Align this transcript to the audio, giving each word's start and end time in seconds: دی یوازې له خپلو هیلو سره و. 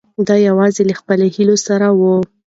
دی 0.27 0.39
یوازې 0.49 0.81
له 0.89 0.93
خپلو 0.99 1.25
هیلو 1.35 1.55
سره 1.67 1.87
و. 1.99 2.01